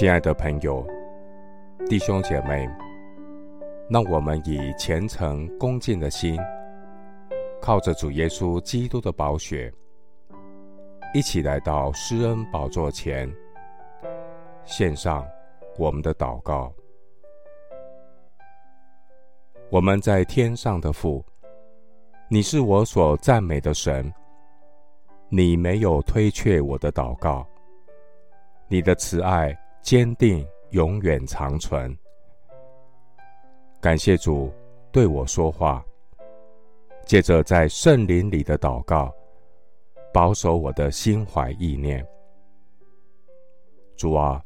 [0.00, 0.82] 亲爱的朋友、
[1.86, 2.66] 弟兄姐妹，
[3.90, 6.40] 让我们以虔诚恭敬的心，
[7.60, 9.70] 靠着主耶稣基督的宝血，
[11.12, 13.30] 一起来到施恩宝座前，
[14.64, 15.22] 献上
[15.76, 16.72] 我们的祷告。
[19.68, 21.22] 我们在天上的父，
[22.30, 24.10] 你是我所赞美的神，
[25.28, 27.46] 你没有推却我的祷告，
[28.66, 29.54] 你的慈爱。
[29.82, 31.96] 坚定，永远长存。
[33.80, 34.52] 感谢主
[34.92, 35.84] 对我说话，
[37.06, 39.12] 借着在圣灵里的祷告，
[40.12, 42.06] 保守我的心怀意念。
[43.96, 44.42] 主啊，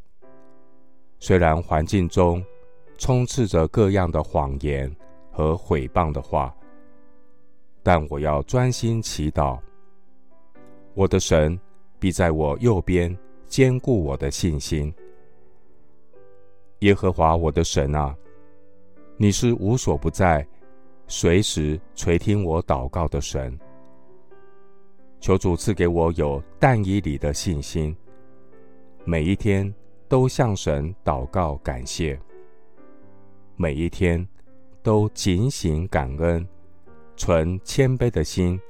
[1.18, 2.44] 虽然环境中
[2.96, 4.94] 充斥着各样的谎言
[5.30, 6.54] 和毁谤的话，
[7.82, 9.58] 但我要专心祈祷。
[10.94, 11.58] 我的神
[11.98, 13.16] 必在我右边
[13.48, 14.94] 坚固我的信心。
[16.80, 18.14] 耶和华我的神啊，
[19.16, 20.46] 你是无所不在、
[21.06, 23.58] 随时垂听我祷告的神。
[25.20, 27.96] 求主赐给我有但以理的信心，
[29.04, 29.72] 每一天
[30.08, 32.18] 都向神祷告感谢，
[33.56, 34.26] 每一天
[34.82, 36.46] 都警醒感恩，
[37.16, 38.60] 存谦卑的心，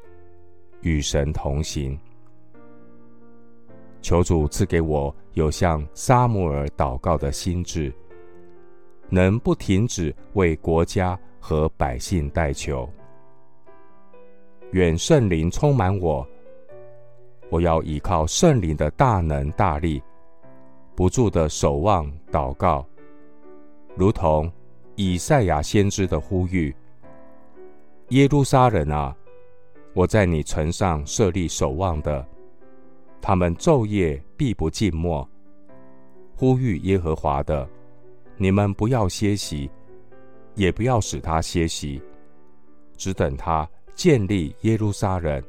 [0.82, 1.98] 与神同行。
[4.04, 7.90] 求主赐给我有向撒母耳祷告的心智。
[9.08, 12.86] 能不停止为国家和百姓代求。
[14.72, 16.26] 愿圣灵充满我，
[17.48, 20.02] 我要依靠圣灵的大能大力，
[20.94, 22.84] 不住的守望祷告，
[23.96, 24.52] 如同
[24.96, 26.74] 以赛亚先知的呼吁
[28.10, 29.16] ：“耶路撒冷啊，
[29.94, 32.26] 我在你城上设立守望的，
[33.26, 35.26] 他们昼夜必不静默，
[36.36, 37.66] 呼吁耶和华的。”
[38.36, 39.70] 你们不要歇息，
[40.56, 42.02] 也不要使他歇息，
[42.98, 45.42] 只等他建立耶路撒冷，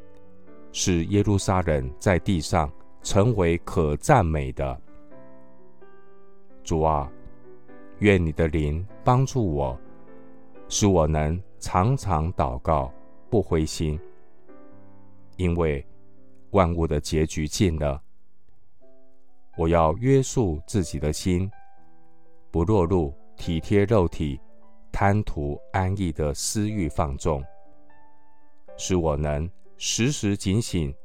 [0.72, 4.80] 使耶路撒冷在地上成为可赞美的。
[6.64, 7.12] 主啊，
[8.00, 9.78] 愿你的灵帮助我，
[10.70, 12.90] 使我能常常祷告，
[13.30, 14.00] 不灰心，
[15.36, 15.86] 因为
[16.52, 18.02] 万物的结局近了。
[19.58, 21.50] 我要约束自己的心。
[22.52, 24.40] 不落入体贴肉体、
[24.90, 27.44] 贪图安逸的私欲放纵，
[28.78, 30.96] 使我能时时警醒、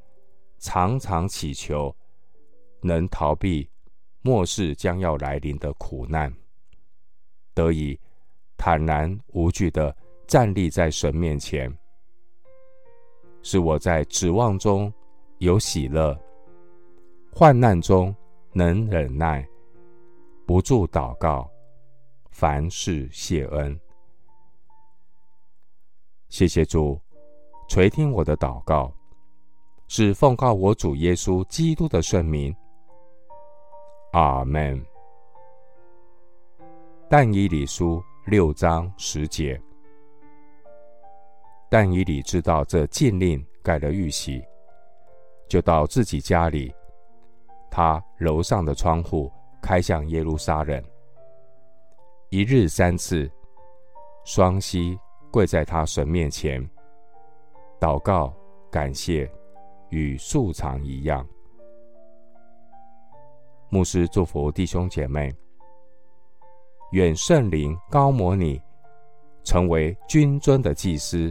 [0.60, 1.92] 常常祈求，
[2.82, 3.68] 能逃避
[4.22, 6.32] 末世将要来临的苦难，
[7.52, 7.98] 得以
[8.56, 9.96] 坦然无惧地
[10.28, 11.76] 站立在神面前，
[13.42, 14.92] 使我在指望中
[15.40, 16.14] 有喜乐，
[17.32, 18.14] 患难中
[18.52, 19.46] 能忍耐。
[20.46, 21.50] 不住祷告，
[22.30, 23.80] 凡事谢恩。
[26.28, 27.00] 谢谢主
[27.70, 28.92] 垂听我的祷告，
[29.88, 32.54] 是奉告我主耶稣基督的圣名。
[34.12, 34.84] 阿门。
[37.08, 39.58] 但以理书六章十节，
[41.70, 44.44] 但以理知道这禁令盖了玉玺，
[45.50, 46.74] 就到自己家里，
[47.70, 49.30] 他楼上的窗户。
[49.62, 50.82] 开向耶路撒冷，
[52.30, 53.30] 一日三次，
[54.24, 54.98] 双膝
[55.30, 56.66] 跪在他神面前，
[57.78, 58.32] 祷告
[58.70, 59.30] 感谢，
[59.90, 61.28] 与素常一样。
[63.68, 65.30] 牧师祝福弟兄姐妹，
[66.92, 68.58] 愿圣灵高摩你，
[69.44, 71.30] 成为君尊的祭司，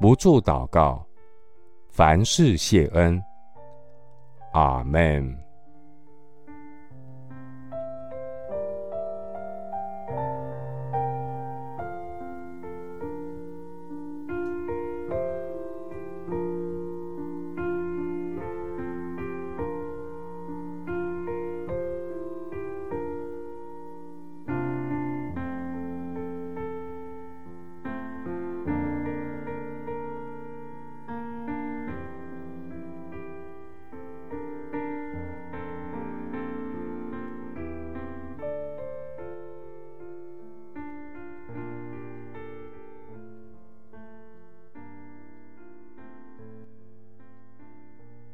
[0.00, 1.06] 不住祷告，
[1.96, 3.22] 凡事谢恩。
[4.52, 5.43] 阿门。